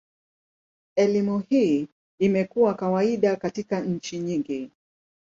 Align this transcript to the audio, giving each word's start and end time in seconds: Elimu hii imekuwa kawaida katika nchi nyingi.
Elimu 0.95 1.39
hii 1.39 1.87
imekuwa 2.19 2.73
kawaida 2.73 3.35
katika 3.35 3.79
nchi 3.81 4.19
nyingi. 4.19 4.71